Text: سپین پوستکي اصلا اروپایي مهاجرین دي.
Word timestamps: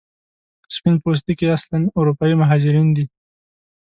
سپین 0.75 0.95
پوستکي 1.03 1.47
اصلا 1.55 1.79
اروپایي 1.99 2.35
مهاجرین 2.41 2.87
دي. 2.95 3.05